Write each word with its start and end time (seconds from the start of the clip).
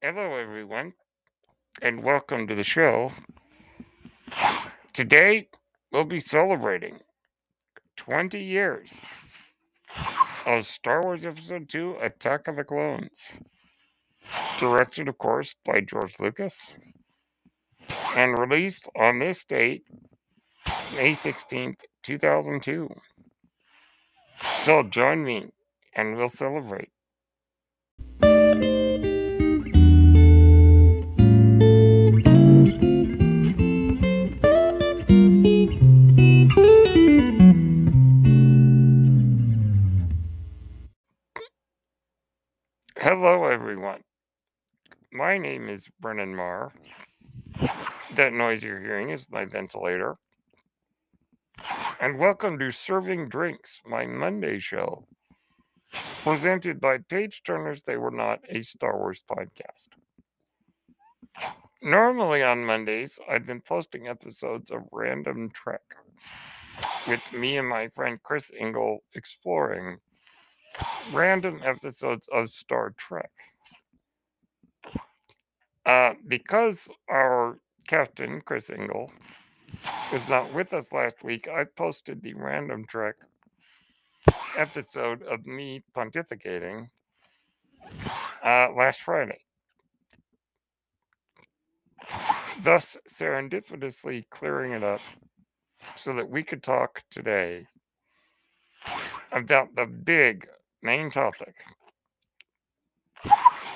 Hello, 0.00 0.36
everyone, 0.36 0.92
and 1.82 2.04
welcome 2.04 2.46
to 2.46 2.54
the 2.54 2.62
show. 2.62 3.10
Today, 4.92 5.48
we'll 5.90 6.04
be 6.04 6.20
celebrating 6.20 7.00
20 7.96 8.40
years 8.40 8.90
of 10.46 10.68
Star 10.68 11.02
Wars 11.02 11.26
Episode 11.26 11.68
2 11.68 11.96
Attack 12.00 12.46
of 12.46 12.54
the 12.54 12.62
Clones. 12.62 13.26
Directed, 14.60 15.08
of 15.08 15.18
course, 15.18 15.56
by 15.64 15.80
George 15.80 16.14
Lucas, 16.20 16.72
and 18.14 18.38
released 18.38 18.88
on 18.94 19.18
this 19.18 19.44
date, 19.44 19.82
May 20.94 21.10
16th, 21.10 21.80
2002. 22.04 22.88
So 24.62 24.84
join 24.84 25.24
me, 25.24 25.48
and 25.96 26.16
we'll 26.16 26.28
celebrate. 26.28 26.90
My 45.38 45.42
name 45.42 45.68
is 45.68 45.86
Brennan 46.00 46.34
Marr. 46.34 46.72
That 48.16 48.32
noise 48.32 48.60
you're 48.60 48.80
hearing 48.80 49.10
is 49.10 49.24
my 49.30 49.44
ventilator. 49.44 50.16
And 52.00 52.18
welcome 52.18 52.58
to 52.58 52.72
Serving 52.72 53.28
Drinks, 53.28 53.80
my 53.86 54.04
Monday 54.04 54.58
show, 54.58 55.06
presented 56.24 56.80
by 56.80 56.98
Page 56.98 57.42
Turners 57.44 57.84
They 57.84 57.96
Were 57.96 58.10
Not 58.10 58.40
a 58.48 58.62
Star 58.62 58.98
Wars 58.98 59.22
podcast. 59.30 59.90
Normally 61.84 62.42
on 62.42 62.64
Mondays, 62.64 63.16
I've 63.30 63.46
been 63.46 63.60
posting 63.60 64.08
episodes 64.08 64.72
of 64.72 64.88
Random 64.90 65.50
Trek 65.50 65.94
with 67.06 67.22
me 67.32 67.58
and 67.58 67.68
my 67.68 67.86
friend 67.94 68.18
Chris 68.24 68.50
Engel 68.58 69.04
exploring 69.14 69.98
random 71.12 71.60
episodes 71.64 72.28
of 72.32 72.50
Star 72.50 72.92
Trek. 72.96 73.30
Uh, 75.88 76.12
because 76.26 76.90
our 77.08 77.58
captain, 77.86 78.42
Chris 78.42 78.68
Engel, 78.68 79.10
was 80.12 80.28
not 80.28 80.52
with 80.52 80.74
us 80.74 80.92
last 80.92 81.24
week, 81.24 81.48
I 81.48 81.64
posted 81.64 82.22
the 82.22 82.34
Random 82.34 82.84
Trek 82.84 83.14
episode 84.54 85.22
of 85.22 85.46
me 85.46 85.82
pontificating 85.96 86.90
uh, 88.44 88.68
last 88.76 89.00
Friday. 89.00 89.38
Thus, 92.62 92.98
serendipitously 93.10 94.28
clearing 94.28 94.72
it 94.72 94.84
up 94.84 95.00
so 95.96 96.12
that 96.12 96.28
we 96.28 96.42
could 96.42 96.62
talk 96.62 97.02
today 97.10 97.66
about 99.32 99.74
the 99.74 99.86
big 99.86 100.46
main 100.82 101.10
topic 101.10 101.54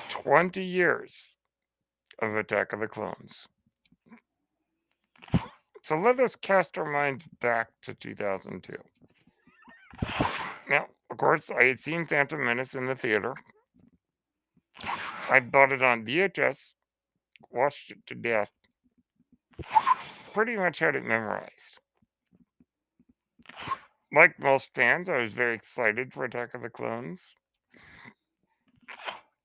20 0.09 0.63
years 0.63 1.32
of 2.19 2.35
Attack 2.35 2.73
of 2.73 2.79
the 2.79 2.87
Clones. 2.87 3.47
So 5.83 5.97
let 5.97 6.19
us 6.19 6.35
cast 6.35 6.77
our 6.77 6.89
minds 6.89 7.25
back 7.41 7.67
to 7.81 7.93
2002. 7.93 8.73
Now, 10.69 10.87
of 11.11 11.17
course, 11.17 11.51
I 11.51 11.65
had 11.65 11.79
seen 11.79 12.07
Phantom 12.07 12.43
Menace 12.43 12.75
in 12.75 12.85
the 12.85 12.95
theater. 12.95 13.35
I 15.29 15.39
bought 15.41 15.73
it 15.73 15.81
on 15.81 16.05
VHS, 16.05 16.73
watched 17.51 17.91
it 17.91 17.97
to 18.07 18.15
death, 18.15 18.49
pretty 20.33 20.55
much 20.55 20.79
had 20.79 20.95
it 20.95 21.03
memorized. 21.03 21.79
Like 24.13 24.39
most 24.39 24.73
fans, 24.73 25.09
I 25.09 25.17
was 25.17 25.31
very 25.31 25.55
excited 25.55 26.13
for 26.13 26.23
Attack 26.23 26.53
of 26.53 26.61
the 26.61 26.69
Clones. 26.69 27.27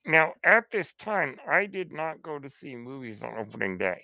Now, 0.09 0.33
at 0.43 0.71
this 0.71 0.95
time, 0.95 1.37
I 1.47 1.67
did 1.67 1.93
not 1.93 2.23
go 2.23 2.39
to 2.39 2.49
see 2.49 2.75
movies 2.75 3.23
on 3.23 3.37
opening 3.37 3.77
day. 3.77 4.01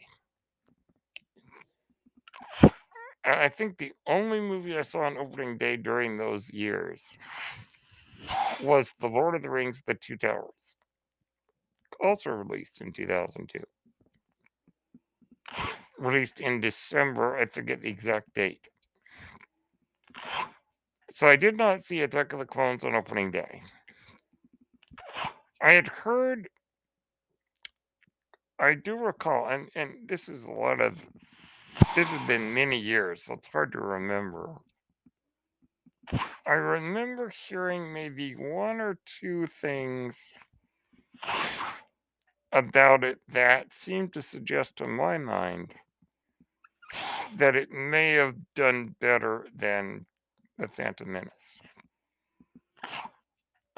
I 3.24 3.48
think 3.48 3.78
the 3.78 3.92
only 4.06 4.38
movie 4.38 4.76
I 4.76 4.82
saw 4.82 5.00
on 5.00 5.16
opening 5.16 5.56
day 5.56 5.78
during 5.78 6.18
those 6.18 6.50
years 6.52 7.02
was 8.62 8.92
The 9.00 9.06
Lord 9.06 9.34
of 9.34 9.40
the 9.40 9.48
Rings 9.48 9.82
The 9.86 9.94
Two 9.94 10.18
Towers, 10.18 10.76
also 12.02 12.32
released 12.32 12.82
in 12.82 12.92
2002. 12.92 13.60
Released 15.98 16.40
in 16.40 16.60
December, 16.60 17.38
I 17.38 17.46
forget 17.46 17.80
the 17.80 17.88
exact 17.88 18.34
date. 18.34 18.68
So 21.14 21.30
I 21.30 21.36
did 21.36 21.56
not 21.56 21.82
see 21.82 22.02
Attack 22.02 22.34
of 22.34 22.40
the 22.40 22.44
Clones 22.44 22.84
on 22.84 22.94
opening 22.94 23.30
day. 23.30 23.62
I 25.64 25.72
had 25.72 25.88
heard, 25.88 26.50
I 28.58 28.74
do 28.74 28.96
recall, 28.98 29.48
and, 29.48 29.70
and 29.74 30.06
this 30.06 30.28
is 30.28 30.44
a 30.44 30.52
lot 30.52 30.78
of, 30.82 30.98
this 31.96 32.06
has 32.06 32.28
been 32.28 32.52
many 32.52 32.78
years, 32.78 33.22
so 33.22 33.32
it's 33.32 33.48
hard 33.48 33.72
to 33.72 33.80
remember. 33.80 34.56
I 36.46 36.52
remember 36.52 37.32
hearing 37.48 37.94
maybe 37.94 38.34
one 38.34 38.78
or 38.78 38.98
two 39.06 39.46
things 39.62 40.14
about 42.52 43.02
it 43.02 43.20
that 43.32 43.72
seemed 43.72 44.12
to 44.12 44.20
suggest 44.20 44.76
to 44.76 44.86
my 44.86 45.16
mind 45.16 45.72
that 47.36 47.56
it 47.56 47.70
may 47.70 48.12
have 48.12 48.34
done 48.54 48.94
better 49.00 49.46
than 49.56 50.04
the 50.58 50.68
Phantom 50.68 51.10
Menace. 51.10 51.32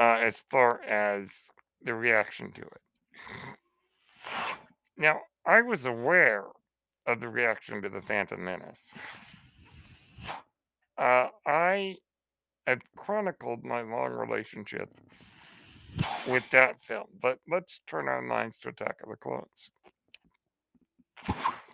Uh, 0.00 0.18
as 0.20 0.42
far 0.50 0.82
as 0.82 1.30
the 1.82 1.94
reaction 1.94 2.52
to 2.52 2.62
it. 2.62 2.80
Now, 4.96 5.20
I 5.46 5.60
was 5.60 5.86
aware 5.86 6.44
of 7.06 7.20
the 7.20 7.28
reaction 7.28 7.82
to 7.82 7.88
the 7.88 8.00
Phantom 8.00 8.42
Menace. 8.42 8.80
Uh, 10.98 11.28
I 11.46 11.96
had 12.66 12.82
chronicled 12.96 13.62
my 13.64 13.82
long 13.82 14.12
relationship 14.12 14.88
with 16.26 16.48
that 16.50 16.82
film, 16.82 17.06
but 17.20 17.38
let's 17.48 17.80
turn 17.86 18.08
our 18.08 18.22
minds 18.22 18.58
to 18.58 18.70
Attack 18.70 18.96
of 19.02 19.10
the 19.10 19.16
Clones. 19.16 19.70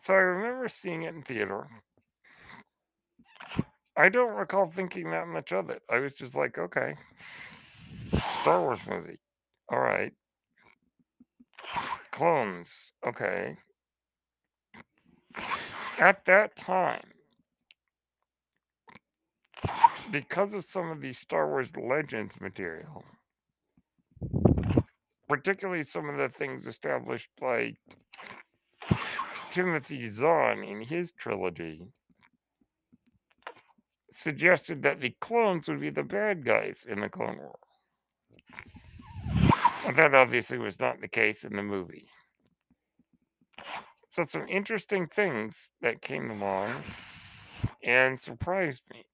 So 0.02 0.14
I 0.14 0.18
remember 0.18 0.68
seeing 0.68 1.02
it 1.02 1.14
in 1.14 1.22
theater. 1.22 1.66
I 3.96 4.08
don't 4.08 4.34
recall 4.34 4.66
thinking 4.66 5.10
that 5.10 5.28
much 5.28 5.52
of 5.52 5.70
it. 5.70 5.82
I 5.88 5.98
was 5.98 6.12
just 6.12 6.34
like, 6.34 6.58
okay, 6.58 6.94
Star 8.40 8.60
Wars 8.60 8.80
movie. 8.88 9.18
All 9.68 9.80
right. 9.80 10.12
Clones. 12.10 12.92
Okay. 13.06 13.56
At 15.98 16.24
that 16.26 16.56
time, 16.56 17.04
because 20.10 20.54
of 20.54 20.64
some 20.64 20.90
of 20.90 21.00
the 21.00 21.12
Star 21.12 21.48
Wars 21.48 21.70
Legends 21.76 22.40
material, 22.40 23.04
particularly 25.28 25.84
some 25.84 26.08
of 26.08 26.16
the 26.18 26.28
things 26.28 26.66
established 26.66 27.28
by 27.40 27.74
Timothy 29.50 30.10
Zahn 30.10 30.64
in 30.64 30.82
his 30.82 31.12
trilogy, 31.12 31.82
suggested 34.10 34.82
that 34.82 35.00
the 35.00 35.14
clones 35.20 35.68
would 35.68 35.80
be 35.80 35.90
the 35.90 36.02
bad 36.02 36.44
guys 36.44 36.84
in 36.88 37.00
the 37.00 37.08
Clone 37.08 37.38
War. 37.38 37.58
That 39.90 40.14
obviously 40.14 40.58
was 40.58 40.78
not 40.78 41.00
the 41.00 41.08
case 41.08 41.44
in 41.44 41.56
the 41.56 41.62
movie. 41.62 42.06
So, 44.10 44.24
some 44.28 44.46
interesting 44.48 45.08
things 45.08 45.70
that 45.80 46.02
came 46.02 46.30
along 46.30 46.70
and 47.82 48.20
surprised 48.20 48.82
me. 48.90 49.04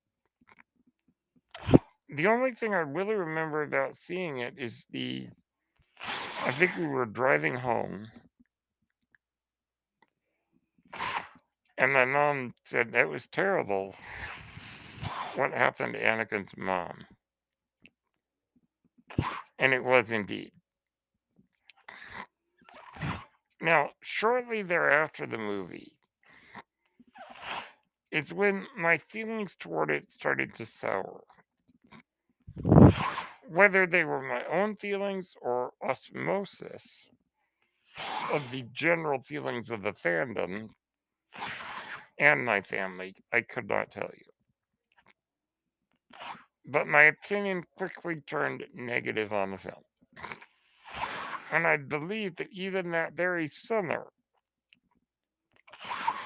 The 2.10 2.26
only 2.26 2.52
thing 2.52 2.74
I 2.74 2.78
really 2.78 3.14
remember 3.14 3.62
about 3.62 3.96
seeing 3.96 4.38
it 4.38 4.54
is 4.58 4.84
the. 4.90 5.28
I 6.44 6.52
think 6.52 6.76
we 6.76 6.86
were 6.86 7.06
driving 7.06 7.54
home. 7.54 8.08
And 11.78 11.92
my 11.92 12.04
mom 12.04 12.54
said 12.64 12.92
that 12.92 13.08
was 13.08 13.26
terrible. 13.26 13.94
What 15.34 15.52
happened 15.52 15.94
to 15.94 16.02
Anakin's 16.02 16.56
mom? 16.56 17.04
And 19.58 19.72
it 19.72 19.84
was 19.84 20.10
indeed. 20.10 20.52
Now, 23.60 23.90
shortly 24.00 24.62
thereafter 24.62 25.26
the 25.26 25.38
movie, 25.38 25.96
it's 28.10 28.32
when 28.32 28.66
my 28.76 28.98
feelings 28.98 29.56
toward 29.56 29.90
it 29.90 30.10
started 30.10 30.54
to 30.56 30.66
sour. 30.66 31.22
Whether 33.48 33.86
they 33.86 34.04
were 34.04 34.22
my 34.22 34.44
own 34.44 34.76
feelings 34.76 35.34
or 35.40 35.72
osmosis, 35.82 37.08
of 38.32 38.42
the 38.50 38.62
general 38.72 39.20
feelings 39.22 39.70
of 39.70 39.82
the 39.82 39.92
fandom 39.92 40.68
and 42.18 42.44
my 42.44 42.60
family, 42.60 43.14
I 43.32 43.40
could 43.40 43.68
not 43.68 43.90
tell 43.90 44.10
you. 44.14 44.24
But 46.66 46.86
my 46.86 47.04
opinion 47.04 47.64
quickly 47.76 48.16
turned 48.26 48.64
negative 48.74 49.32
on 49.32 49.52
the 49.52 49.58
film. 49.58 49.82
And 51.52 51.66
I 51.66 51.76
believe 51.76 52.36
that 52.36 52.48
even 52.52 52.90
that 52.90 53.14
very 53.14 53.48
summer, 53.48 54.06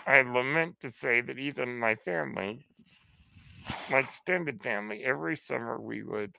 I 0.06 0.22
lament 0.22 0.80
to 0.80 0.90
say 0.90 1.20
that 1.20 1.38
even 1.38 1.78
my 1.78 1.94
family, 1.94 2.66
my 3.90 3.98
extended 3.98 4.62
family, 4.62 5.04
every 5.04 5.36
summer 5.36 5.80
we 5.80 6.02
would 6.02 6.34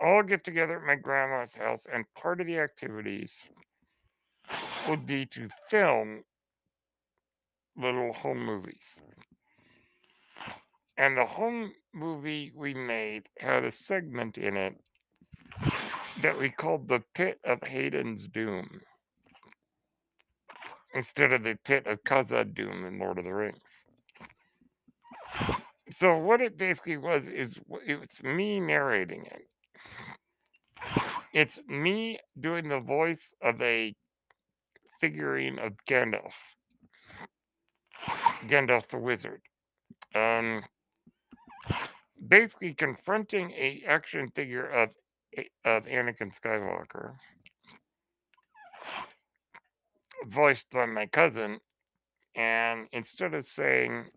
all 0.00 0.22
get 0.22 0.44
together 0.44 0.76
at 0.76 0.86
my 0.86 0.96
grandma's 0.96 1.54
house, 1.54 1.86
and 1.92 2.04
part 2.14 2.40
of 2.40 2.46
the 2.46 2.58
activities 2.58 3.32
would 4.88 5.06
be 5.06 5.24
to 5.26 5.48
film 5.70 6.22
little 7.76 8.12
home 8.12 8.44
movies. 8.44 8.98
And 10.96 11.16
the 11.16 11.24
home 11.24 11.72
movie 11.92 12.52
we 12.54 12.74
made 12.74 13.28
had 13.38 13.64
a 13.64 13.70
segment 13.70 14.36
in 14.38 14.56
it 14.56 14.74
that 16.22 16.38
we 16.38 16.50
called 16.50 16.88
the 16.88 17.02
Pit 17.14 17.38
of 17.44 17.62
Hayden's 17.62 18.28
Doom 18.28 18.80
instead 20.94 21.32
of 21.32 21.42
the 21.42 21.58
Pit 21.64 21.86
of 21.86 22.02
Khazad 22.04 22.54
Doom 22.54 22.86
in 22.86 22.98
Lord 22.98 23.18
of 23.18 23.24
the 23.24 23.34
Rings. 23.34 23.84
So 25.90 26.16
what 26.16 26.40
it 26.40 26.56
basically 26.56 26.96
was 26.96 27.26
is 27.26 27.58
it's 27.86 28.22
me 28.22 28.60
narrating 28.60 29.26
it. 29.26 29.42
It's 31.32 31.58
me 31.68 32.18
doing 32.38 32.68
the 32.68 32.80
voice 32.80 33.32
of 33.42 33.60
a 33.60 33.94
figurine 35.00 35.58
of 35.58 35.72
Gandalf. 35.88 36.32
Gandalf 38.46 38.88
the 38.88 38.98
Wizard. 38.98 39.42
Um, 40.14 40.62
basically 42.26 42.74
confronting 42.74 43.50
a 43.52 43.82
action 43.86 44.30
figure 44.34 44.66
of 44.66 44.90
of 45.64 45.84
Anakin 45.84 46.32
Skywalker, 46.38 47.14
voiced 50.26 50.70
by 50.70 50.86
my 50.86 51.06
cousin, 51.06 51.60
and 52.34 52.88
instead 52.92 53.34
of 53.34 53.46
saying 53.46 54.10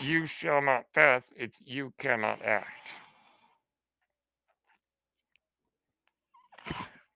"You 0.00 0.26
shall 0.26 0.60
not 0.62 0.92
pass," 0.94 1.32
it's 1.36 1.60
"You 1.64 1.92
cannot 1.98 2.42
act." 2.42 2.90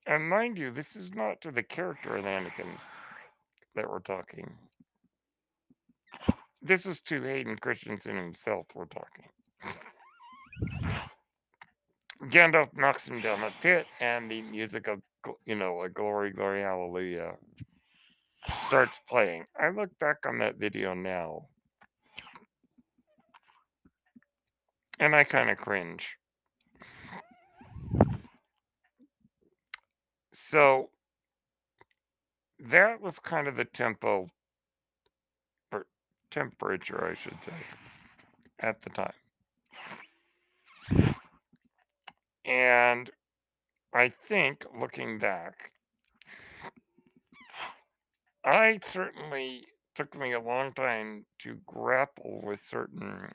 And 0.07 0.29
mind 0.29 0.59
you, 0.59 0.71
this 0.73 0.97
is 0.97 1.15
not 1.15 1.41
to 1.43 1.53
the 1.53 1.63
character 1.63 2.17
of 2.17 2.25
Anakin 2.25 2.79
that 3.75 3.89
we're 3.89 4.01
talking. 4.01 4.59
This 6.61 6.85
is 6.85 7.01
to 7.03 7.23
Hayden 7.23 7.57
Christensen 7.59 8.17
himself 8.17 8.67
we're 8.75 8.87
talking. 8.87 9.29
Gandalf 12.25 12.77
knocks 12.77 13.09
him 13.09 13.21
down 13.21 13.41
the 13.41 13.53
pit, 13.63 13.87
and 14.01 14.31
the 14.31 14.43
music 14.43 14.89
of, 14.89 15.01
you 15.47 15.55
know, 15.55 15.83
a 15.83 15.89
glory, 15.89 16.31
glory, 16.33 16.63
hallelujah 16.63 17.35
starts 18.67 19.01
playing. 19.09 19.45
I 19.59 19.71
look 19.71 19.91
back 19.99 20.19
on 20.27 20.39
that 20.39 20.57
video 20.57 20.95
now, 20.95 21.47
and 24.99 25.15
I 25.15 25.25
kind 25.25 25.51
of 25.51 25.59
cringe. 25.59 26.17
So 30.33 30.91
that 32.69 33.01
was 33.01 33.19
kind 33.19 33.49
of 33.49 33.57
the 33.57 33.65
tempo 33.65 34.29
temperature, 36.31 37.09
I 37.11 37.15
should 37.15 37.43
say, 37.43 37.53
at 38.61 38.83
the 38.83 38.91
time. 38.91 39.13
And 42.45 43.11
I 43.95 44.09
think 44.11 44.67
looking 44.79 45.19
back, 45.19 45.73
I 48.45 48.81
certainly 48.83 49.67
took 49.95 50.15
me 50.15 50.33
a 50.33 50.41
long 50.41 50.73
time 50.73 51.27
to 51.41 51.61
grapple 51.67 52.41
with 52.43 52.61
certain 52.61 53.33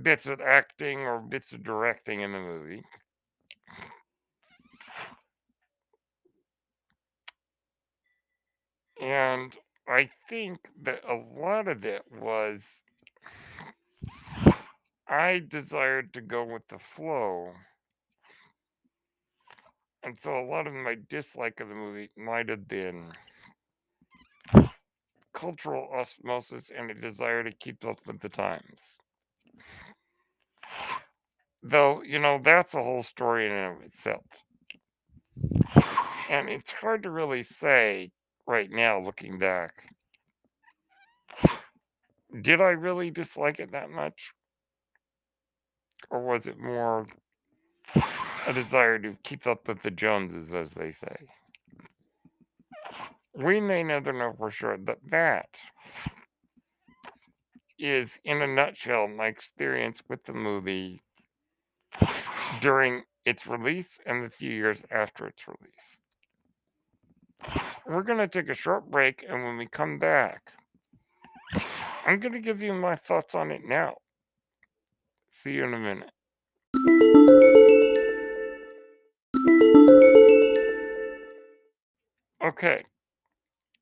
bits 0.00 0.26
of 0.26 0.40
acting 0.40 1.00
or 1.00 1.20
bits 1.20 1.52
of 1.52 1.62
directing 1.62 2.20
in 2.20 2.32
the 2.32 2.38
movie. 2.38 2.82
And 9.00 9.56
I 9.88 10.10
think 10.28 10.58
that 10.82 11.02
a 11.04 11.14
lot 11.14 11.68
of 11.68 11.84
it 11.84 12.02
was 12.10 12.82
I 15.08 15.42
desired 15.48 16.12
to 16.14 16.20
go 16.20 16.44
with 16.44 16.66
the 16.68 16.78
flow. 16.78 17.52
And 20.02 20.16
so 20.18 20.38
a 20.38 20.44
lot 20.44 20.66
of 20.66 20.74
my 20.74 20.96
dislike 21.08 21.60
of 21.60 21.68
the 21.68 21.74
movie 21.74 22.10
might 22.16 22.48
have 22.48 22.68
been 22.68 23.12
cultural 25.32 25.88
osmosis 25.94 26.70
and 26.76 26.90
a 26.90 26.94
desire 26.94 27.42
to 27.44 27.52
keep 27.52 27.84
up 27.84 27.98
with 28.06 28.20
the 28.20 28.28
times. 28.28 28.98
Though, 31.62 32.02
you 32.02 32.18
know, 32.18 32.40
that's 32.42 32.74
a 32.74 32.82
whole 32.82 33.02
story 33.02 33.46
in 33.46 33.52
and 33.52 33.76
of 33.76 33.82
itself. 33.82 34.24
And 36.30 36.48
it's 36.48 36.72
hard 36.72 37.02
to 37.04 37.10
really 37.10 37.42
say 37.42 38.10
right 38.46 38.70
now, 38.70 39.00
looking 39.00 39.38
back. 39.38 39.72
Did 42.42 42.60
I 42.60 42.70
really 42.70 43.10
dislike 43.10 43.58
it 43.58 43.72
that 43.72 43.90
much? 43.90 44.32
Or 46.10 46.20
was 46.20 46.46
it 46.46 46.58
more 46.58 47.06
a 48.46 48.52
desire 48.52 48.98
to 48.98 49.16
keep 49.22 49.46
up 49.46 49.68
with 49.68 49.82
the 49.82 49.90
Joneses, 49.90 50.54
as 50.54 50.72
they 50.72 50.92
say? 50.92 51.16
We 53.34 53.60
may 53.60 53.82
never 53.82 54.12
know 54.12 54.32
for 54.36 54.50
sure, 54.50 54.76
but 54.78 54.98
that 55.10 55.58
is, 57.78 58.18
in 58.24 58.42
a 58.42 58.46
nutshell, 58.46 59.06
my 59.06 59.26
experience 59.26 60.02
with 60.08 60.24
the 60.24 60.32
movie 60.32 61.02
during 62.60 63.02
its 63.24 63.46
release 63.46 63.98
and 64.06 64.24
the 64.24 64.30
few 64.30 64.50
years 64.50 64.82
after 64.90 65.26
its 65.26 65.44
release. 65.46 65.98
We're 67.86 68.02
going 68.02 68.18
to 68.18 68.28
take 68.28 68.48
a 68.48 68.54
short 68.54 68.90
break, 68.90 69.24
and 69.28 69.44
when 69.44 69.56
we 69.56 69.66
come 69.66 69.98
back, 69.98 70.52
I'm 72.04 72.18
going 72.18 72.32
to 72.32 72.40
give 72.40 72.62
you 72.62 72.72
my 72.72 72.96
thoughts 72.96 73.34
on 73.34 73.50
it 73.50 73.62
now. 73.64 73.96
See 75.38 75.52
you 75.52 75.66
in 75.66 75.74
a 75.74 75.78
minute. 75.78 76.10
Okay, 82.44 82.82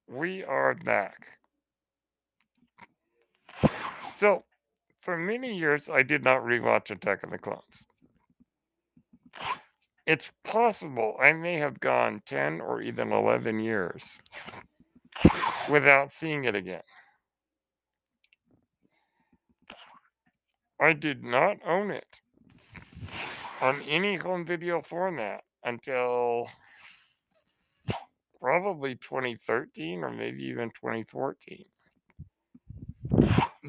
we 0.06 0.44
are 0.44 0.74
back. 0.74 1.38
So, 4.16 4.44
for 5.00 5.16
many 5.16 5.56
years, 5.56 5.88
I 5.88 6.02
did 6.02 6.22
not 6.22 6.42
rewatch 6.42 6.90
Attack 6.90 7.22
of 7.22 7.30
the 7.30 7.38
Clones. 7.38 7.86
It's 10.06 10.30
possible 10.44 11.16
I 11.18 11.32
may 11.32 11.54
have 11.54 11.80
gone 11.80 12.20
10 12.26 12.60
or 12.60 12.82
even 12.82 13.12
11 13.12 13.60
years 13.60 14.02
without 15.70 16.12
seeing 16.12 16.44
it 16.44 16.54
again. 16.54 16.82
I 20.80 20.92
did 20.92 21.24
not 21.24 21.56
own 21.66 21.90
it 21.90 22.20
on 23.60 23.80
any 23.82 24.16
home 24.16 24.44
video 24.44 24.82
format 24.82 25.42
until 25.64 26.48
probably 28.40 28.96
2013 28.96 30.04
or 30.04 30.10
maybe 30.10 30.44
even 30.44 30.70
2014. 30.70 31.64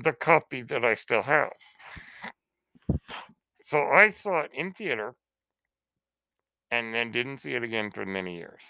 The 0.04 0.14
copy 0.14 0.62
that 0.64 0.84
I 0.84 0.96
still 0.96 1.24
have. 1.24 1.52
So 3.64 3.82
I 3.82 4.10
saw 4.10 4.42
it 4.42 4.52
in 4.54 4.74
theater 4.74 5.16
and 6.72 6.94
then 6.94 7.12
didn't 7.12 7.40
see 7.40 7.54
it 7.54 7.64
again 7.64 7.92
for 7.92 8.06
many 8.06 8.38
years. 8.38 8.62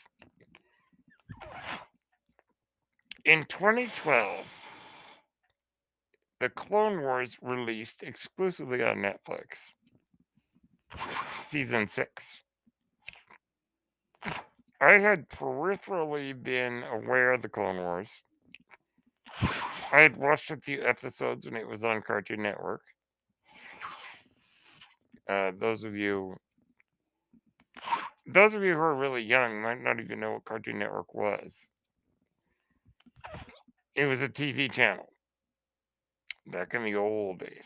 In 3.26 3.46
2012, 3.46 4.46
The 6.40 6.50
Clone 6.50 7.02
Wars 7.02 7.38
released 7.42 8.04
exclusively 8.04 8.84
on 8.84 8.98
Netflix, 8.98 9.58
season 11.48 11.88
six. 11.88 12.42
I 14.80 14.94
had 15.00 15.28
peripherally 15.30 16.42
been 16.42 16.84
aware 16.84 17.34
of 17.34 17.42
The 17.42 17.50
Clone 17.50 17.78
Wars. 17.78 18.10
I 19.92 20.02
had 20.02 20.16
watched 20.16 20.52
a 20.52 20.58
few 20.58 20.86
episodes 20.86 21.48
when 21.48 21.56
it 21.56 21.68
was 21.68 21.84
on 21.84 22.04
Cartoon 22.04 22.44
Network. 22.44 22.82
Uh, 25.28 25.52
those 25.60 25.84
of 25.84 25.96
you 25.96 26.38
those 28.28 28.54
of 28.54 28.62
you 28.62 28.74
who 28.74 28.80
are 28.80 28.96
really 28.96 29.24
young 29.24 29.62
might 29.62 29.82
not 29.82 30.00
even 30.00 30.20
know 30.20 30.34
what 30.34 30.46
Cartoon 30.46 30.78
Network 30.78 31.16
was. 31.16 31.56
It 33.96 34.06
was 34.06 34.22
a 34.22 34.30
TV 34.30 34.72
channel 34.72 35.10
back 36.52 36.74
in 36.74 36.84
the 36.84 36.96
old 36.96 37.40
days. 37.40 37.66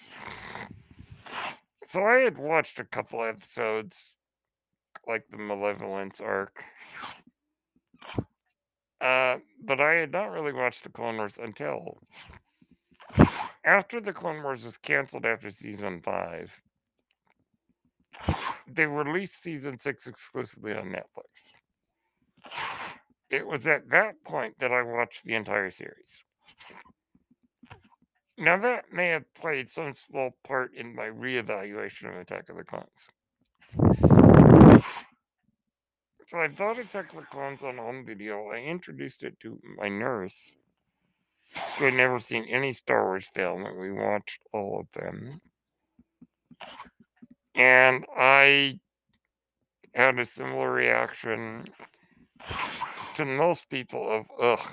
So 1.86 2.04
I 2.04 2.20
had 2.20 2.38
watched 2.38 2.80
a 2.80 2.86
couple 2.86 3.24
episodes, 3.24 4.14
like 5.08 5.26
the 5.30 5.38
Malevolence 5.38 6.22
arc. 6.22 6.64
Uh, 9.02 9.38
but 9.64 9.82
I 9.82 9.94
had 9.94 10.12
not 10.12 10.32
really 10.32 10.54
watched 10.54 10.84
the 10.84 10.90
Clone 10.90 11.18
Wars 11.18 11.40
until 11.42 11.98
after 13.66 14.00
the 14.00 14.14
Clone 14.14 14.44
Wars 14.44 14.64
was 14.64 14.78
canceled 14.78 15.26
after 15.26 15.50
season 15.50 16.02
five. 16.02 16.52
They 18.68 18.86
released 18.86 19.42
season 19.42 19.78
six 19.78 20.08
exclusively 20.08 20.74
on 20.74 20.86
Netflix. 20.86 21.32
It 23.30 23.46
was 23.46 23.66
at 23.68 23.90
that 23.90 24.24
point 24.24 24.56
that 24.60 24.72
I 24.72 24.82
watched 24.82 25.24
the 25.24 25.36
entire 25.36 25.72
series. 25.72 26.24
Now, 28.38 28.58
that 28.58 28.92
may 28.92 29.10
have 29.10 29.32
played 29.34 29.70
some 29.70 29.94
small 30.10 30.36
part 30.44 30.74
in 30.74 30.96
my 30.96 31.08
reevaluation 31.08 32.10
of 32.10 32.16
Attack 32.18 32.50
of 32.50 32.58
the 32.58 32.64
Clones. 32.64 33.10
So 36.28 36.40
I 36.40 36.48
thought 36.48 36.80
Attack 36.80 37.12
of 37.12 37.18
the 37.20 37.26
Clones 37.30 37.62
on 37.62 37.78
home 37.78 38.06
video. 38.06 38.48
I 38.50 38.60
introduced 38.60 39.24
it 39.24 39.40
to 39.42 39.60
my 39.78 39.90
nurse, 39.90 40.56
who 41.78 41.86
had 41.86 41.94
never 41.94 42.20
seen 42.20 42.46
any 42.46 42.74
Star 42.74 43.04
Wars 43.04 43.28
film, 43.34 43.66
and 43.66 43.78
we 43.78 43.92
watched 43.92 44.42
all 44.54 44.80
of 44.80 44.88
them. 45.00 45.42
And 47.54 48.06
I 48.18 48.80
had 49.94 50.18
a 50.18 50.26
similar 50.26 50.72
reaction 50.72 51.68
to 53.16 53.26
most 53.26 53.70
people 53.70 54.10
of 54.10 54.26
ugh. 54.40 54.68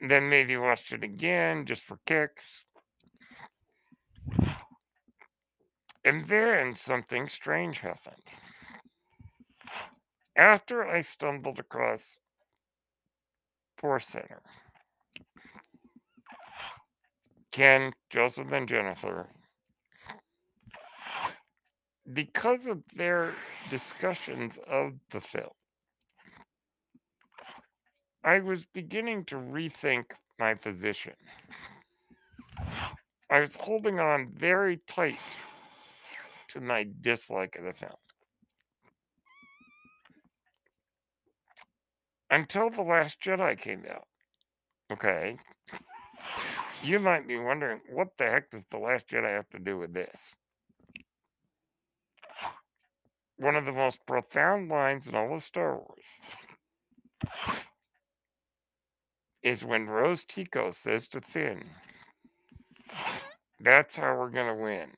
Then 0.00 0.28
maybe 0.30 0.56
watched 0.56 0.92
it 0.92 1.04
again 1.04 1.66
just 1.66 1.82
for 1.82 1.98
kicks. 2.06 2.64
And 6.04 6.26
then 6.26 6.74
something 6.74 7.28
strange 7.28 7.78
happened. 7.78 8.22
After 10.36 10.86
I 10.86 11.02
stumbled 11.02 11.58
across 11.58 12.16
Force 13.76 14.06
Center, 14.06 14.40
Ken, 17.52 17.92
Joseph, 18.08 18.50
and 18.52 18.66
Jennifer, 18.66 19.28
because 22.12 22.66
of 22.66 22.82
their 22.94 23.34
discussions 23.68 24.58
of 24.66 24.92
the 25.10 25.20
film, 25.20 25.50
I 28.24 28.40
was 28.40 28.66
beginning 28.74 29.24
to 29.26 29.36
rethink 29.36 30.04
my 30.38 30.54
position. 30.54 31.14
I 33.30 33.40
was 33.40 33.56
holding 33.58 33.98
on 33.98 34.32
very 34.34 34.80
tight 34.86 35.18
to 36.48 36.60
my 36.60 36.86
dislike 37.00 37.56
of 37.56 37.64
the 37.64 37.72
film. 37.72 37.92
Until 42.30 42.70
The 42.70 42.82
Last 42.82 43.20
Jedi 43.20 43.58
came 43.58 43.84
out. 43.90 44.06
Okay. 44.92 45.38
You 46.82 46.98
might 46.98 47.26
be 47.26 47.38
wondering, 47.38 47.80
what 47.90 48.08
the 48.18 48.24
heck 48.24 48.50
does 48.50 48.64
The 48.70 48.78
Last 48.78 49.08
Jedi 49.08 49.30
have 49.30 49.48
to 49.50 49.58
do 49.58 49.78
with 49.78 49.94
this? 49.94 50.34
One 53.36 53.56
of 53.56 53.64
the 53.64 53.72
most 53.72 53.98
profound 54.06 54.68
lines 54.68 55.08
in 55.08 55.14
all 55.14 55.34
of 55.34 55.42
Star 55.42 55.76
Wars 55.76 56.04
is 59.42 59.64
when 59.64 59.86
Rose 59.86 60.24
Tico 60.24 60.70
says 60.70 61.08
to 61.08 61.20
Finn, 61.20 61.64
That's 63.60 63.96
how 63.96 64.16
we're 64.16 64.30
going 64.30 64.54
to 64.54 64.62
win. 64.62 64.88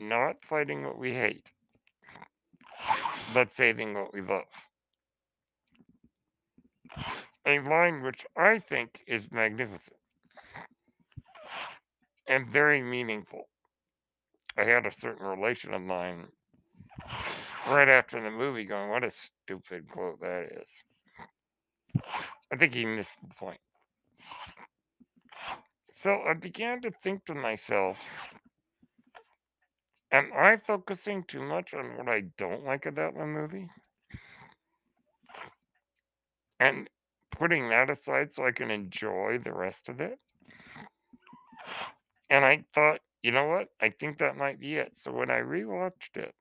Not 0.00 0.44
fighting 0.44 0.84
what 0.84 0.98
we 0.98 1.12
hate, 1.12 1.50
but 3.32 3.52
saving 3.52 3.94
what 3.94 4.12
we 4.12 4.20
love. 4.22 4.44
A 7.46 7.60
line 7.60 8.02
which 8.02 8.24
I 8.36 8.58
think 8.58 9.02
is 9.06 9.30
magnificent 9.30 9.96
and 12.26 12.48
very 12.48 12.82
meaningful. 12.82 13.48
I 14.56 14.64
had 14.64 14.86
a 14.86 14.92
certain 14.92 15.26
relation 15.26 15.74
of 15.74 15.82
mine 15.82 16.26
right 17.68 17.88
after 17.88 18.22
the 18.22 18.30
movie 18.30 18.64
going, 18.64 18.90
What 18.90 19.04
a 19.04 19.10
stupid 19.10 19.88
quote 19.90 20.20
that 20.20 20.48
is. 20.52 20.68
I 22.54 22.56
think 22.56 22.72
he 22.72 22.86
missed 22.86 23.16
the 23.20 23.34
point. 23.34 23.58
So 25.96 26.20
I 26.24 26.34
began 26.34 26.80
to 26.82 26.92
think 27.02 27.24
to 27.24 27.34
myself, 27.34 27.98
Am 30.12 30.30
I 30.32 30.58
focusing 30.58 31.24
too 31.24 31.42
much 31.42 31.74
on 31.74 31.96
what 31.96 32.08
I 32.08 32.20
don't 32.38 32.64
like 32.64 32.86
about 32.86 33.14
the 33.14 33.26
movie? 33.26 33.68
And 36.60 36.88
putting 37.32 37.70
that 37.70 37.90
aside 37.90 38.32
so 38.32 38.46
I 38.46 38.52
can 38.52 38.70
enjoy 38.70 39.40
the 39.42 39.52
rest 39.52 39.88
of 39.88 40.00
it? 40.00 40.20
And 42.30 42.44
I 42.44 42.64
thought, 42.72 43.00
you 43.24 43.32
know 43.32 43.46
what? 43.46 43.66
I 43.80 43.88
think 43.88 44.18
that 44.18 44.36
might 44.36 44.60
be 44.60 44.76
it. 44.76 44.96
So 44.96 45.10
when 45.10 45.28
I 45.32 45.40
rewatched 45.40 46.14
it, 46.14 46.32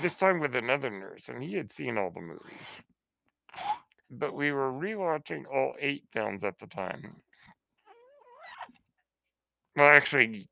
this 0.00 0.16
time 0.16 0.40
with 0.40 0.56
another 0.56 0.88
nurse, 0.88 1.28
and 1.28 1.42
he 1.42 1.56
had 1.56 1.70
seen 1.70 1.98
all 1.98 2.10
the 2.10 2.22
movies, 2.22 2.80
but 4.10 4.34
we 4.34 4.52
were 4.52 4.72
rewatching 4.72 5.44
all 5.52 5.74
eight 5.80 6.04
films 6.12 6.44
at 6.44 6.58
the 6.58 6.66
time. 6.66 7.16
Well, 9.76 9.88
actually, 9.88 10.48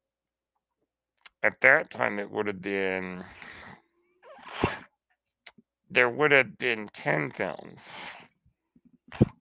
at 1.42 1.60
that 1.60 1.90
time, 1.90 2.18
it 2.18 2.30
would 2.30 2.46
have 2.46 2.62
been, 2.62 3.24
there 5.90 6.08
would 6.08 6.30
have 6.30 6.56
been 6.58 6.88
10 6.92 7.32
films 7.32 7.80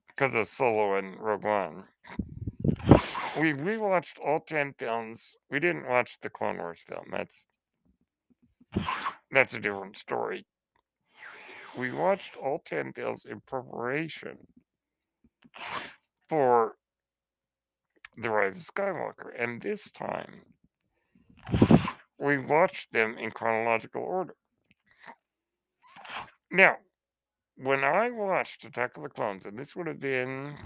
because 0.08 0.34
of 0.34 0.48
Solo 0.48 0.96
and 0.96 1.18
Rogue 1.18 1.44
One. 1.44 1.84
We 3.38 3.52
rewatched 3.52 4.18
all 4.24 4.40
10 4.40 4.74
films. 4.78 5.36
We 5.50 5.60
didn't 5.60 5.86
watch 5.88 6.18
the 6.20 6.30
Clone 6.30 6.58
Wars 6.58 6.80
film. 6.86 7.04
That's 7.12 7.46
that's 9.30 9.54
a 9.54 9.60
different 9.60 9.96
story. 9.96 10.44
We 11.76 11.92
watched 11.92 12.36
all 12.36 12.60
10 12.64 12.92
films 12.92 13.24
in 13.24 13.40
preparation 13.40 14.38
for 16.28 16.76
The 18.16 18.30
Rise 18.30 18.58
of 18.58 18.74
Skywalker. 18.74 19.30
And 19.38 19.60
this 19.60 19.90
time, 19.90 20.42
we 22.18 22.38
watched 22.38 22.92
them 22.92 23.16
in 23.18 23.30
chronological 23.30 24.02
order. 24.02 24.34
Now, 26.50 26.76
when 27.56 27.84
I 27.84 28.10
watched 28.10 28.64
Attack 28.64 28.96
of 28.96 29.02
the 29.02 29.08
Clones, 29.08 29.44
and 29.44 29.58
this 29.58 29.76
would 29.76 29.86
have 29.86 30.00
been 30.00 30.56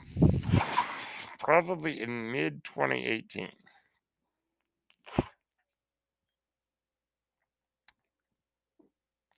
probably 1.39 2.01
in 2.01 2.31
mid 2.31 2.63
2018. 2.65 3.49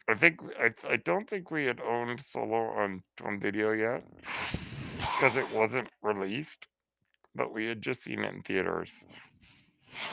I 0.08 0.14
think 0.14 0.40
I, 0.60 0.70
I 0.92 0.96
don't 0.96 1.28
think 1.28 1.50
we 1.50 1.64
had 1.64 1.80
owned 1.80 2.20
Solo 2.20 2.68
on 2.76 3.02
on 3.24 3.40
video 3.40 3.72
yet 3.72 4.04
because 4.96 5.36
it 5.36 5.50
wasn't 5.52 5.88
released, 6.02 6.66
but 7.34 7.52
we 7.52 7.66
had 7.66 7.80
just 7.82 8.02
seen 8.02 8.24
it 8.24 8.34
in 8.34 8.42
theaters, 8.42 8.92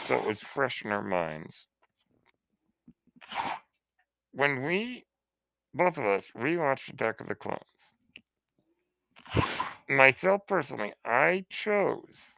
so 0.06 0.16
it 0.18 0.26
was 0.26 0.40
fresh 0.40 0.84
in 0.86 0.92
our 0.92 1.04
minds. 1.04 1.68
When 4.34 4.64
we, 4.64 5.06
both 5.74 5.98
of 5.98 6.06
us, 6.06 6.28
rewatched 6.38 6.94
Attack 6.94 7.22
of 7.22 7.28
the 7.28 7.36
Clones, 7.36 7.92
myself 9.90 10.42
personally, 10.48 10.94
I 11.06 11.46
chose 11.50 12.36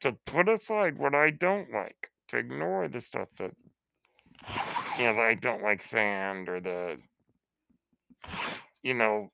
to 0.00 0.12
put 0.26 0.48
aside 0.48 0.98
what 0.98 1.14
I 1.14 1.30
don't 1.30 1.70
like, 1.72 2.10
to 2.28 2.38
ignore 2.38 2.88
the 2.88 3.00
stuff 3.00 3.28
that, 3.38 3.52
you 4.98 5.04
know, 5.04 5.18
I 5.20 5.34
don't 5.34 5.62
like 5.62 5.82
sand 5.82 6.48
or 6.48 6.60
the, 6.60 6.96
you 8.82 8.94
know, 8.94 9.30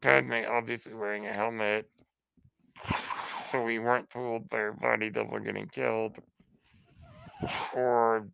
Padme 0.00 0.44
obviously 0.48 0.94
wearing 0.94 1.26
a 1.26 1.32
helmet, 1.32 1.88
so 3.46 3.62
we 3.62 3.78
weren't 3.78 4.10
fooled 4.10 4.48
by 4.48 4.58
her 4.58 4.72
body 4.72 5.10
double 5.10 5.38
getting 5.38 5.68
killed, 5.68 6.16
or, 7.74 8.26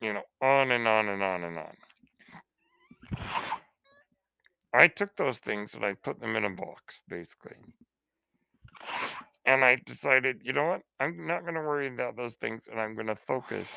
you 0.00 0.12
know, 0.12 0.22
on 0.42 0.70
and 0.70 0.86
on 0.86 1.08
and 1.08 1.22
on 1.22 1.44
and 1.44 1.58
on. 1.58 1.76
I 4.74 4.88
took 4.88 5.16
those 5.16 5.38
things 5.38 5.74
and 5.74 5.84
I 5.84 5.94
put 5.94 6.20
them 6.20 6.36
in 6.36 6.44
a 6.44 6.50
box, 6.50 7.00
basically. 7.08 7.56
And 9.46 9.64
I 9.64 9.76
decided, 9.86 10.40
you 10.44 10.52
know 10.52 10.66
what? 10.66 10.82
I'm 10.98 11.26
not 11.26 11.42
going 11.42 11.54
to 11.54 11.60
worry 11.60 11.86
about 11.86 12.16
those 12.16 12.34
things 12.34 12.64
and 12.70 12.80
I'm 12.80 12.94
going 12.96 13.06
to 13.06 13.16
focus 13.16 13.68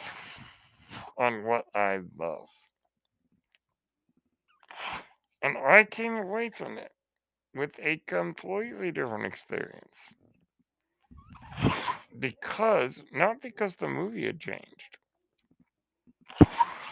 on 1.17 1.45
what 1.45 1.65
I 1.75 1.99
love. 2.17 2.47
And 5.43 5.57
I 5.57 5.83
came 5.83 6.17
away 6.17 6.49
from 6.49 6.77
it 6.79 6.91
with 7.55 7.71
a 7.81 8.01
completely 8.07 8.91
different 8.91 9.25
experience. 9.25 9.97
Because, 12.17 13.03
not 13.13 13.41
because 13.41 13.75
the 13.75 13.87
movie 13.87 14.25
had 14.25 14.39
changed, 14.39 14.97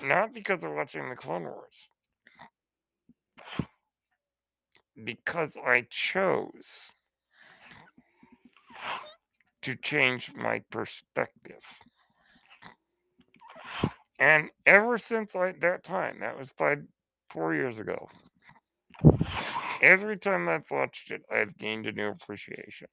not 0.03 0.33
because 0.33 0.63
of 0.63 0.71
watching 0.73 1.09
the 1.09 1.15
Clone 1.15 1.43
Wars, 1.43 1.89
because 5.03 5.57
I 5.65 5.87
chose 5.89 6.91
to 9.67 9.75
change 9.75 10.31
my 10.33 10.61
perspective. 10.71 11.61
And 14.17 14.49
ever 14.65 14.97
since 14.97 15.35
I, 15.35 15.51
that 15.59 15.83
time, 15.83 16.21
that 16.21 16.39
was 16.39 16.51
five, 16.57 16.83
four 17.29 17.53
years 17.53 17.77
ago, 17.77 18.07
every 19.81 20.17
time 20.17 20.47
I've 20.47 20.71
watched 20.71 21.11
it, 21.11 21.23
I've 21.29 21.57
gained 21.57 21.85
a 21.85 21.91
new 21.91 22.07
appreciation. 22.07 22.87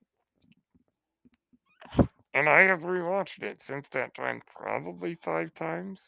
And 2.34 2.48
I 2.48 2.62
have 2.62 2.80
rewatched 2.80 3.44
it 3.44 3.62
since 3.62 3.86
that 3.90 4.12
time 4.12 4.42
probably 4.56 5.14
five 5.22 5.54
times. 5.54 6.00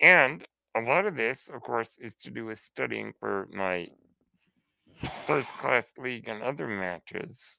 And 0.00 0.46
a 0.74 0.80
lot 0.80 1.04
of 1.04 1.14
this, 1.14 1.50
of 1.52 1.60
course, 1.60 1.90
is 2.00 2.14
to 2.22 2.30
do 2.30 2.46
with 2.46 2.58
studying 2.58 3.12
for 3.20 3.48
my 3.52 3.88
first 5.26 5.52
class 5.58 5.92
league 5.98 6.26
and 6.26 6.42
other 6.42 6.66
matches. 6.66 7.58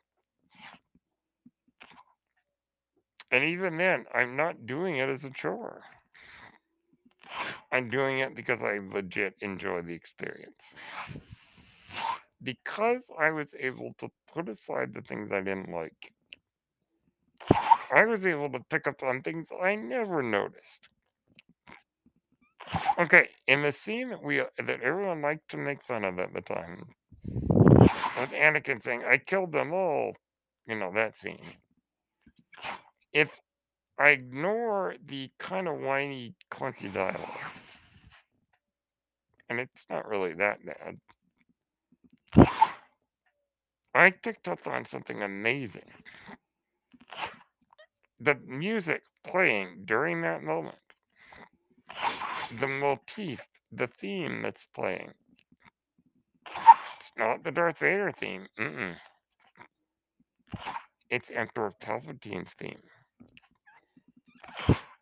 And 3.32 3.44
even 3.44 3.78
then, 3.78 4.06
I'm 4.14 4.36
not 4.36 4.66
doing 4.66 4.98
it 4.98 5.10
as 5.10 5.26
a 5.26 5.30
chore. 5.30 5.82
I'm 7.72 7.90
doing 7.90 8.20
it 8.20 8.36
because 8.36 8.64
I 8.64 8.80
legit 8.80 9.36
enjoy 9.42 9.82
the 9.82 9.94
experience. 9.94 10.62
Because 12.42 13.12
I 13.20 13.32
was 13.32 13.56
able 13.60 13.94
to 13.98 14.10
put 14.34 14.48
aside 14.48 14.94
the 14.94 15.02
things 15.02 15.32
I 15.32 15.42
didn't 15.42 15.72
like, 15.72 16.14
I 17.94 18.06
was 18.06 18.26
able 18.26 18.50
to 18.52 18.60
pick 18.70 18.88
up 18.88 19.04
on 19.04 19.22
things 19.22 19.52
I 19.62 19.76
never 19.76 20.22
noticed. 20.24 20.90
Okay, 22.98 23.30
in 23.48 23.62
the 23.62 23.72
scene 23.72 24.10
that 24.10 24.24
we 24.24 24.40
uh, 24.42 24.46
that 24.58 24.82
everyone 24.82 25.22
liked 25.22 25.50
to 25.52 25.58
make 25.58 25.84
fun 25.84 26.04
of 26.04 26.20
at 26.20 26.34
the 26.34 26.42
time, 26.42 26.84
with 27.40 28.32
Anakin 28.32 28.82
saying, 28.82 29.04
"I 29.06 29.18
killed 29.18 29.52
them 29.52 29.74
all," 29.74 30.14
you 30.68 30.76
know 30.76 30.92
that 30.94 31.16
scene. 31.16 31.40
If 33.18 33.32
I 33.98 34.10
ignore 34.10 34.94
the 35.04 35.32
kind 35.40 35.68
of 35.68 35.80
whiny, 35.80 36.36
clunky 36.52 36.94
dialogue, 36.94 37.40
and 39.50 39.60
it's 39.60 39.88
not 39.90 40.08
really 40.08 40.34
that 40.34 40.60
bad, 40.64 41.00
I 43.96 44.12
picked 44.12 44.48
up 44.48 44.68
on 44.68 44.86
something 44.86 45.24
amazing. 45.24 45.90
The 48.20 48.36
music 48.46 49.02
playing 49.26 49.86
during 49.86 50.22
that 50.22 50.44
moment, 50.44 50.78
the 52.60 52.68
motif, 52.68 53.42
the 53.72 53.88
theme 53.88 54.44
that's 54.44 54.68
playing. 54.76 55.12
It's 56.46 57.12
not 57.18 57.44
the 57.44 57.50
Darth 57.50 57.80
Vader 57.80 58.12
theme. 58.12 58.46
Mm-mm. 58.60 58.94
It's 61.10 61.32
Emperor 61.32 61.74
Palpatine's 61.82 62.54
theme. 62.54 62.78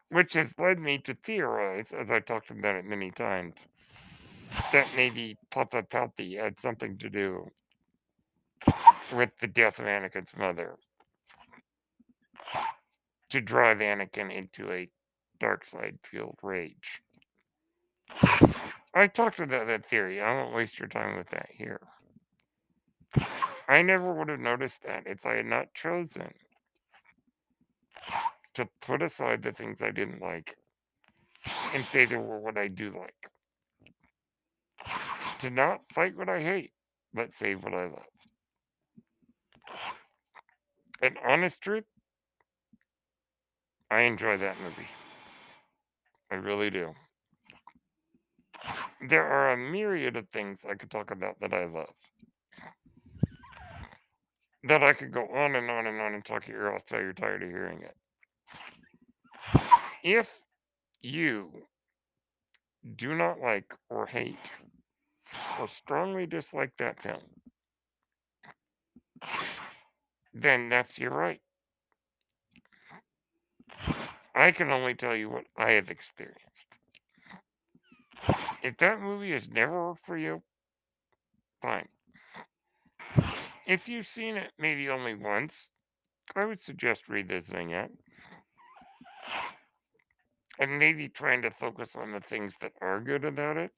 Which 0.09 0.33
has 0.33 0.53
led 0.57 0.79
me 0.79 0.97
to 0.99 1.13
theorize, 1.13 1.91
as 1.91 2.11
I 2.11 2.19
talked 2.19 2.49
about 2.49 2.75
it 2.75 2.85
many 2.85 3.11
times, 3.11 3.55
that 4.71 4.87
maybe 4.95 5.37
Papa 5.51 5.83
Palpy 5.83 6.37
had 6.37 6.59
something 6.59 6.97
to 6.99 7.09
do 7.09 7.49
with 9.13 9.37
the 9.39 9.47
death 9.47 9.79
of 9.79 9.85
Anakin's 9.85 10.35
mother 10.37 10.75
to 13.29 13.41
drive 13.41 13.79
Anakin 13.79 14.33
into 14.33 14.71
a 14.71 14.89
dark 15.39 15.65
side 15.65 15.97
fueled 16.03 16.39
rage. 16.41 17.01
I 18.93 19.07
talked 19.07 19.39
about 19.39 19.67
that 19.67 19.89
theory. 19.89 20.21
I 20.21 20.33
won't 20.33 20.55
waste 20.55 20.79
your 20.79 20.87
time 20.87 21.17
with 21.17 21.29
that 21.31 21.49
here. 21.51 21.81
I 23.67 23.81
never 23.81 24.13
would 24.13 24.29
have 24.29 24.39
noticed 24.39 24.83
that 24.83 25.03
if 25.05 25.25
I 25.25 25.35
had 25.35 25.47
not 25.47 25.73
chosen 25.73 26.31
to 28.55 28.67
put 28.81 29.01
aside 29.01 29.43
the 29.43 29.51
things 29.51 29.81
I 29.81 29.91
didn't 29.91 30.21
like 30.21 30.55
in 31.73 31.83
favor 31.83 32.15
of 32.15 32.41
what 32.41 32.57
I 32.57 32.67
do 32.67 32.93
like. 32.97 33.13
To 35.39 35.49
not 35.49 35.81
fight 35.93 36.17
what 36.17 36.29
I 36.29 36.41
hate, 36.41 36.71
but 37.13 37.33
save 37.33 37.63
what 37.63 37.73
I 37.73 37.83
love. 37.83 38.03
And 41.01 41.17
honest 41.27 41.61
truth, 41.61 41.83
I 43.91 44.01
enjoy 44.01 44.37
that 44.37 44.59
movie. 44.61 44.87
I 46.31 46.35
really 46.35 46.69
do. 46.69 46.93
There 49.07 49.25
are 49.25 49.51
a 49.51 49.57
myriad 49.57 50.15
of 50.15 50.27
things 50.29 50.65
I 50.67 50.75
could 50.75 50.89
talk 50.89 51.11
about 51.11 51.39
that 51.41 51.53
I 51.53 51.65
love. 51.65 51.93
That 54.63 54.81
I 54.81 54.93
could 54.93 55.11
go 55.11 55.27
on 55.27 55.55
and 55.55 55.69
on 55.69 55.85
and 55.85 56.01
on 56.01 56.15
and 56.15 56.25
talk 56.25 56.47
your 56.47 56.61
ear 56.61 56.73
off 56.73 56.89
you're 56.91 57.13
tired 57.13 57.43
of 57.43 57.49
hearing 57.49 57.81
it. 57.81 57.95
If 60.03 60.31
you 61.01 61.51
do 62.95 63.15
not 63.15 63.39
like 63.39 63.73
or 63.89 64.05
hate 64.05 64.51
or 65.59 65.67
strongly 65.67 66.25
dislike 66.25 66.73
that 66.77 67.01
film, 67.01 67.21
then 70.33 70.69
that's 70.69 70.99
your 70.99 71.11
right. 71.11 71.41
I 74.35 74.51
can 74.51 74.69
only 74.69 74.93
tell 74.93 75.15
you 75.15 75.29
what 75.29 75.45
I 75.57 75.71
have 75.71 75.89
experienced. 75.89 76.67
If 78.61 78.77
that 78.77 78.99
movie 78.99 79.31
has 79.31 79.49
never 79.49 79.89
worked 79.89 80.05
for 80.05 80.17
you, 80.17 80.41
fine. 81.61 81.87
If 83.65 83.87
you've 83.87 84.07
seen 84.07 84.35
it 84.35 84.51
maybe 84.59 84.89
only 84.89 85.15
once, 85.15 85.69
I 86.35 86.45
would 86.45 86.61
suggest 86.61 87.07
revisiting 87.07 87.71
it. 87.71 87.91
And 90.59 90.79
maybe 90.79 91.09
trying 91.09 91.41
to 91.41 91.51
focus 91.51 91.95
on 91.95 92.11
the 92.11 92.21
things 92.21 92.53
that 92.61 92.71
are 92.81 93.01
good 93.01 93.25
about 93.25 93.57
it. 93.57 93.71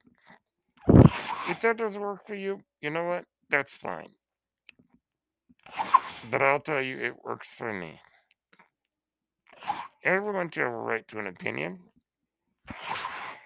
If 1.49 1.61
that 1.61 1.77
doesn't 1.77 2.01
work 2.01 2.27
for 2.27 2.35
you, 2.35 2.61
you 2.81 2.89
know 2.89 3.05
what? 3.05 3.25
That's 3.49 3.73
fine. 3.73 4.09
But 6.29 6.41
I'll 6.41 6.59
tell 6.59 6.81
you, 6.81 6.97
it 6.99 7.23
works 7.23 7.49
for 7.49 7.73
me. 7.73 7.99
Everyone 10.03 10.51
should 10.51 10.63
have 10.63 10.73
a 10.73 10.77
right 10.77 11.07
to 11.07 11.19
an 11.19 11.27
opinion. 11.27 11.79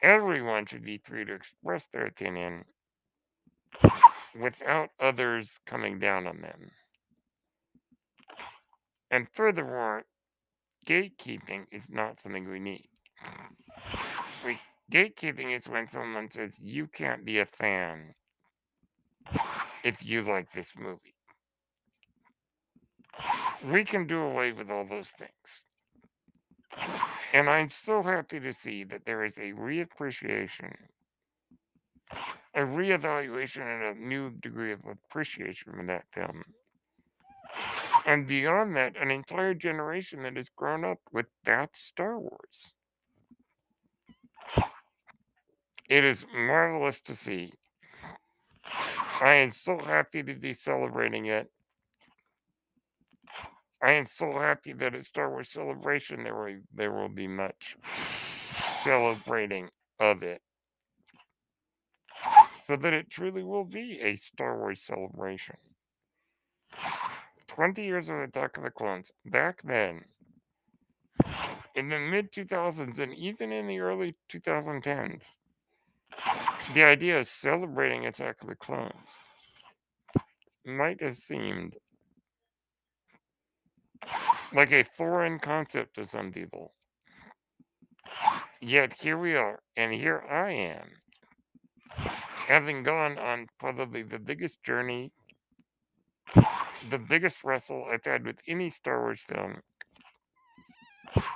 Everyone 0.02 0.66
should 0.66 0.84
be 0.84 1.02
free 1.04 1.26
to 1.26 1.34
express 1.34 1.88
their 1.88 2.08
opinion 2.08 2.66
without 4.40 4.90
others 5.00 5.60
coming 5.66 6.00
down 6.00 6.28
on 6.28 6.42
them. 6.42 6.72
And 9.12 9.28
furthermore, 9.34 10.04
gatekeeping 10.86 11.66
is 11.72 11.90
not 11.90 12.20
something 12.20 12.50
we 12.50 12.60
need. 12.60 12.88
We, 14.46 14.60
gatekeeping 14.92 15.56
is 15.56 15.68
when 15.68 15.88
someone 15.88 16.30
says, 16.32 16.58
you 16.60 16.88
can't 16.88 17.26
be 17.26 17.40
a 17.40 17.46
fan 17.46 18.16
if 19.84 20.04
you 20.04 20.24
like 20.24 20.52
this 20.52 20.74
movie. 20.78 21.16
We 23.72 23.84
can 23.84 24.08
do 24.08 24.22
away 24.22 24.52
with 24.54 24.70
all 24.72 24.86
those 24.86 25.12
things. 25.12 25.66
And 27.34 27.50
I'm 27.50 27.70
so 27.70 28.02
happy 28.02 28.40
to 28.40 28.52
see 28.54 28.84
that 28.86 29.06
there 29.06 29.24
is 29.24 29.38
a 29.38 29.54
reappreciation, 29.54 30.74
a 32.56 32.62
reevaluation, 32.62 33.62
and 33.62 33.98
a 33.98 34.00
new 34.00 34.32
degree 34.32 34.72
of 34.72 34.80
appreciation 34.86 35.74
for 35.74 35.86
that 35.86 36.06
film. 36.14 36.44
And 38.12 38.28
beyond 38.28 38.76
that, 38.76 38.98
an 39.02 39.10
entire 39.10 39.54
generation 39.54 40.24
that 40.24 40.36
has 40.36 40.50
grown 40.50 40.84
up 40.84 40.98
with 41.14 41.28
that 41.46 41.78
Star 41.78 42.20
Wars. 42.20 42.74
It 45.88 46.04
is 46.04 46.26
marvelous 46.36 47.00
to 47.06 47.16
see. 47.16 47.54
I 49.22 49.36
am 49.36 49.52
so 49.52 49.78
happy 49.78 50.24
to 50.24 50.36
be 50.36 50.54
celebrating 50.54 51.28
it. 51.28 51.50
I 53.82 53.92
am 53.92 54.06
so 54.06 54.34
happy 54.34 54.74
that 54.74 54.94
at 54.94 55.06
Star 55.06 55.30
Wars 55.30 55.50
Celebration 55.50 56.26
there 56.26 56.36
will 56.36 56.60
there 56.76 56.92
will 56.92 57.08
be 57.08 57.30
much 57.30 57.78
celebrating 58.84 59.70
of 60.02 60.22
it. 60.22 60.42
So 62.66 62.76
that 62.76 62.92
it 62.92 63.10
truly 63.10 63.44
will 63.44 63.64
be 63.64 64.02
a 64.04 64.18
Star 64.18 64.58
Wars 64.58 64.82
celebration. 64.82 65.56
20 67.56 67.84
years 67.84 68.08
of 68.08 68.16
Attack 68.16 68.58
of 68.58 68.64
the 68.64 68.72
Clones. 68.72 69.12
Back 69.26 69.62
then, 69.64 70.02
in 71.76 71.90
the 71.90 72.00
mid 72.00 72.32
2000s 72.32 73.00
and 73.00 73.14
even 73.14 73.52
in 73.52 73.68
the 73.68 73.80
early 73.80 74.16
2010s, 74.32 75.24
the 76.74 76.84
idea 76.84 77.20
of 77.20 77.28
celebrating 77.28 78.06
Attack 78.06 78.42
of 78.42 78.48
the 78.48 78.56
Clones 78.56 79.18
might 80.66 81.02
have 81.02 81.18
seemed 81.18 81.76
like 84.54 84.72
a 84.72 84.86
foreign 84.96 85.38
concept 85.38 85.96
to 85.96 86.06
some 86.06 86.32
people. 86.32 86.74
Yet 88.62 88.94
here 88.94 89.18
we 89.18 89.36
are, 89.36 89.60
and 89.76 89.92
here 89.92 90.24
I 90.30 90.52
am, 90.52 90.88
having 92.48 92.84
gone 92.84 93.18
on 93.18 93.48
probably 93.60 94.04
the 94.04 94.20
biggest 94.20 94.64
journey, 94.64 95.12
the 96.90 96.98
biggest 96.98 97.44
wrestle 97.44 97.86
I've 97.92 98.04
had 98.04 98.26
with 98.26 98.38
any 98.48 98.70
Star 98.70 99.02
Wars 99.02 99.20
film, 99.20 99.62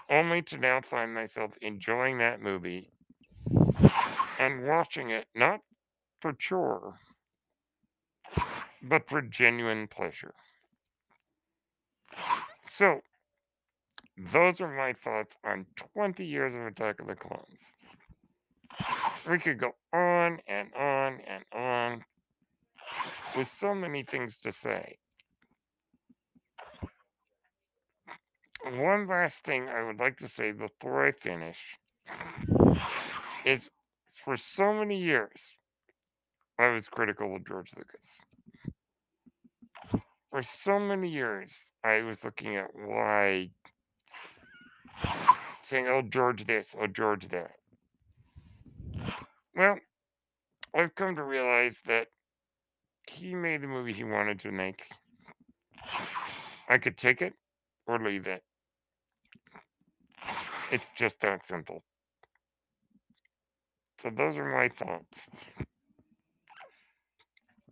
only 0.10 0.41
to 0.43 0.58
now 0.58 0.81
find 0.81 1.13
myself 1.13 1.51
enjoying 1.62 2.17
that 2.19 2.41
movie 2.41 2.89
and 4.39 4.65
watching 4.67 5.10
it 5.10 5.27
not 5.36 5.62
for 6.21 6.34
chore, 6.34 6.99
but 8.81 9.08
for 9.08 9.21
genuine 9.21 9.88
pleasure. 9.88 10.34
So, 12.67 13.01
those 14.17 14.62
are 14.62 14.75
my 14.75 14.93
thoughts 14.93 15.38
on 15.43 15.65
20 15.93 16.25
years 16.25 16.53
of 16.53 16.62
Attack 16.67 16.99
of 16.99 17.08
the 17.08 17.15
Clones. 17.15 17.71
We 19.29 19.39
could 19.39 19.60
go 19.60 19.71
on 19.93 20.39
and 20.47 20.73
on 20.73 21.19
and 21.27 21.43
on 21.53 22.05
with 23.36 23.47
so 23.47 23.73
many 23.73 24.03
things 24.03 24.38
to 24.43 24.51
say. 24.51 24.97
One 28.65 29.08
last 29.08 29.45
thing 29.45 29.69
I 29.69 29.84
would 29.84 29.99
like 29.99 30.17
to 30.17 30.28
say 30.28 30.51
before 30.51 31.06
I 31.06 31.12
finish 31.12 31.78
is 33.45 33.69
for 34.23 34.36
so 34.36 34.73
many 34.73 34.97
years, 34.97 35.56
I 36.58 36.69
was 36.69 36.88
critical 36.88 37.36
of 37.36 37.47
George 37.47 37.71
Lucas. 37.78 38.21
For 40.32 40.41
so 40.41 40.80
many 40.80 41.10
years, 41.10 41.51
I 41.84 42.01
was 42.01 42.23
looking 42.23 42.56
at 42.56 42.65
why, 42.73 43.51
saying, 45.62 45.88
oh, 45.88 46.01
George 46.01 46.47
this, 46.47 46.73
oh, 46.80 46.88
George 46.88 47.28
that. 47.28 47.51
Well, 49.56 49.78
I've 50.73 50.95
come 50.95 51.15
to 51.17 51.23
realize 51.23 51.82
that 51.86 52.08
he 53.08 53.36
made 53.36 53.62
the 53.62 53.67
movie 53.67 53.93
he 53.93 54.04
wanted 54.04 54.39
to 54.39 54.51
make. 54.51 54.86
I 56.67 56.80
could 56.80 56.97
take 56.97 57.21
it 57.21 57.34
or 57.86 57.99
leave 57.99 58.25
it. 58.25 58.41
It's 60.75 60.89
just 60.97 61.21
that 61.21 61.45
simple. 61.45 61.85
So, 64.01 64.09
those 64.09 64.35
are 64.35 64.43
my 64.43 64.67
thoughts 64.67 65.21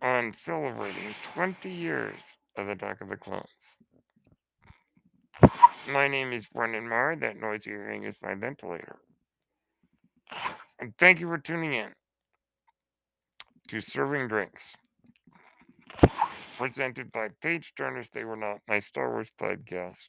on 0.00 0.32
celebrating 0.32 1.14
20 1.34 1.70
years 1.70 2.14
of 2.56 2.64
the 2.64 2.72
Attack 2.72 3.02
of 3.02 3.10
the 3.10 3.18
Clones. 3.18 3.44
My 5.86 6.08
name 6.08 6.32
is 6.32 6.46
Brendan 6.46 6.88
Marr. 6.88 7.14
That 7.14 7.36
noise 7.36 7.66
you're 7.66 7.82
hearing 7.82 8.04
is 8.04 8.16
my 8.22 8.34
ventilator. 8.34 8.96
And 10.80 10.94
thank 10.98 11.20
you 11.20 11.26
for 11.26 11.36
tuning 11.36 11.74
in 11.74 11.90
to 13.68 13.80
Serving 13.82 14.28
Drinks, 14.28 14.76
presented 16.56 17.12
by 17.12 17.28
Page 17.42 17.74
Turners. 17.76 18.08
They 18.14 18.24
were 18.24 18.34
not 18.34 18.60
my 18.66 18.78
Star 18.78 19.10
Wars 19.10 19.30
podcast. 19.38 20.08